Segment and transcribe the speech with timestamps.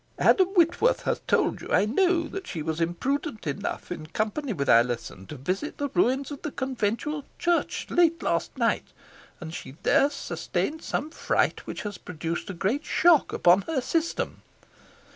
[0.17, 4.67] Adam Whitworth has told you, I know, that she was imprudent enough, in company with
[4.67, 8.93] Alizon, to visit the ruins of the conventual church late last night,
[9.39, 14.41] and she there sustained some fright, which has produced a great shock upon her system.